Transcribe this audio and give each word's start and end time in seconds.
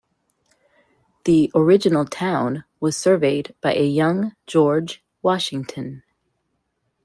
The 1.25 1.51
original 1.53 2.05
town 2.05 2.63
was 2.79 2.97
surveyed 2.97 3.53
by 3.61 3.73
a 3.75 3.85
young 3.85 4.35
George 4.47 5.05
Washington. 5.21 6.01